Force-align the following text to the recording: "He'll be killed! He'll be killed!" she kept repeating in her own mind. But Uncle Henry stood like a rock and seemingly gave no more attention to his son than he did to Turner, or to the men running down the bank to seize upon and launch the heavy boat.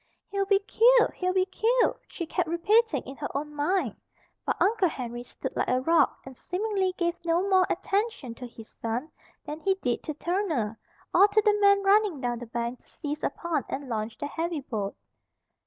"He'll 0.31 0.47
be 0.47 0.57
killed! 0.65 1.13
He'll 1.13 1.31
be 1.33 1.45
killed!" 1.45 1.99
she 2.07 2.25
kept 2.25 2.49
repeating 2.49 3.03
in 3.03 3.17
her 3.17 3.29
own 3.37 3.53
mind. 3.53 3.95
But 4.47 4.59
Uncle 4.59 4.89
Henry 4.89 5.21
stood 5.21 5.55
like 5.55 5.67
a 5.67 5.79
rock 5.79 6.17
and 6.25 6.35
seemingly 6.35 6.91
gave 6.97 7.13
no 7.23 7.47
more 7.47 7.67
attention 7.69 8.33
to 8.33 8.47
his 8.47 8.67
son 8.81 9.11
than 9.45 9.59
he 9.59 9.75
did 9.75 10.01
to 10.05 10.15
Turner, 10.15 10.79
or 11.13 11.27
to 11.27 11.41
the 11.43 11.53
men 11.61 11.83
running 11.83 12.19
down 12.19 12.39
the 12.39 12.47
bank 12.47 12.79
to 12.81 12.87
seize 12.87 13.21
upon 13.23 13.63
and 13.69 13.89
launch 13.89 14.17
the 14.17 14.25
heavy 14.25 14.61
boat. 14.61 14.95